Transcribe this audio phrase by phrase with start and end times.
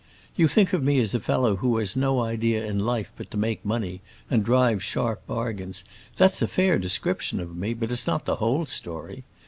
[0.35, 3.29] You think of me as a fellow who has had no idea in life but
[3.29, 5.83] to make money and drive sharp bargains.
[6.17, 9.25] That's a fair description of me, but it is not the whole story.